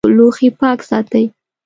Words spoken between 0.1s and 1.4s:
د خوړو لوښي پاک ساتئ.